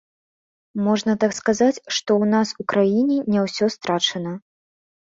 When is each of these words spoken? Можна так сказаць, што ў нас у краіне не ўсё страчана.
Можна 0.85 1.15
так 1.25 1.31
сказаць, 1.41 1.77
што 1.95 2.09
ў 2.21 2.25
нас 2.33 2.57
у 2.65 2.67
краіне 2.75 3.23
не 3.37 3.47
ўсё 3.47 3.65
страчана. 3.79 4.39